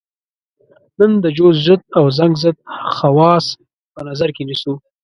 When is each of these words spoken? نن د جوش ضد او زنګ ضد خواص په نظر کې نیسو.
نن 0.97 1.11
د 1.23 1.25
جوش 1.37 1.55
ضد 1.65 1.81
او 1.97 2.05
زنګ 2.17 2.33
ضد 2.43 2.57
خواص 2.95 3.45
په 3.93 4.01
نظر 4.09 4.29
کې 4.35 4.43
نیسو. 4.47 4.73